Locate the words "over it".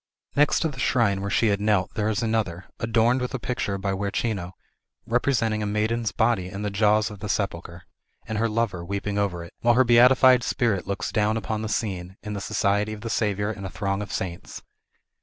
9.19-9.53